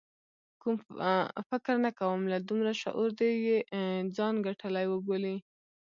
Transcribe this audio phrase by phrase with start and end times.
[1.49, 3.57] فکر نه کوم له دومره شعور دې یې
[4.15, 5.37] ځان ګټلی وبولي.